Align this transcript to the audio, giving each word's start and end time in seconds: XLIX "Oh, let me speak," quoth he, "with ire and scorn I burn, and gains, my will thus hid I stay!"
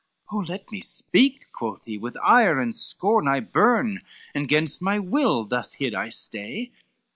XLIX 0.01 0.27
"Oh, 0.33 0.39
let 0.49 0.71
me 0.71 0.79
speak," 0.81 1.51
quoth 1.51 1.85
he, 1.85 1.95
"with 1.95 2.17
ire 2.23 2.59
and 2.59 2.75
scorn 2.75 3.27
I 3.27 3.39
burn, 3.39 4.01
and 4.33 4.49
gains, 4.49 4.81
my 4.81 4.97
will 4.97 5.43
thus 5.45 5.73
hid 5.73 5.93
I 5.93 6.09
stay!" 6.09 6.71